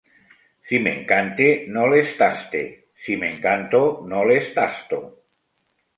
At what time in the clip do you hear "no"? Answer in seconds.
1.75-1.83, 4.15-4.25